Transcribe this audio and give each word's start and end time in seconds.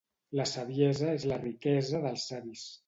La 0.39 0.47
saviesa 0.51 1.11
és 1.19 1.29
la 1.33 1.39
riquesa 1.45 2.05
dels 2.09 2.29
savis. 2.35 2.69